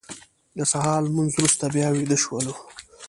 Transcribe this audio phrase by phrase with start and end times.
[0.57, 2.53] د سهار لمونځ وروسته بیا ویده شولو.